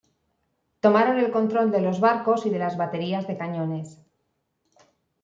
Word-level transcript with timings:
Tomaron 0.79 1.19
el 1.19 1.31
control 1.31 1.69
de 1.69 1.79
los 1.81 1.99
barcos 1.99 2.47
y 2.47 2.49
de 2.49 2.57
las 2.57 2.75
baterías 2.75 3.27
de 3.27 3.37
cañones. 3.37 3.99